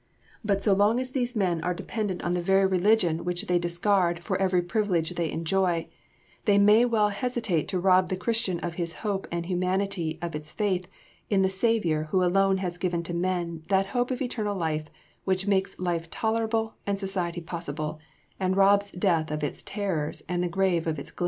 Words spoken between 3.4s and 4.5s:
they discard for